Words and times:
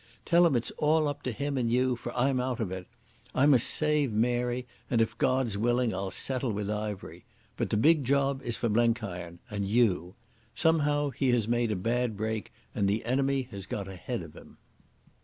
Tell 0.25 0.47
him 0.47 0.55
it's 0.55 0.71
all 0.79 1.07
up 1.07 1.21
to 1.21 1.31
him 1.31 1.59
and 1.59 1.71
you, 1.71 1.95
for 1.95 2.11
I'm 2.17 2.39
out 2.39 2.59
of 2.59 2.71
it. 2.71 2.87
I 3.35 3.45
must 3.45 3.67
save 3.67 4.11
Mary, 4.11 4.65
and 4.89 4.99
if 4.99 5.15
God's 5.19 5.59
willing 5.59 5.93
I'll 5.93 6.09
settle 6.09 6.51
with 6.51 6.71
Ivery. 6.71 7.23
But 7.55 7.69
the 7.69 7.77
big 7.77 8.03
job 8.03 8.41
is 8.41 8.57
for 8.57 8.67
Blenkiron—and 8.67 9.67
you. 9.69 10.15
Somehow 10.55 11.11
he 11.11 11.29
has 11.29 11.47
made 11.47 11.71
a 11.71 11.75
bad 11.75 12.17
break, 12.17 12.51
and 12.73 12.87
the 12.87 13.05
enemy 13.05 13.43
has 13.51 13.67
got 13.67 13.87
ahead 13.87 14.23
of 14.23 14.33
him. 14.35 14.57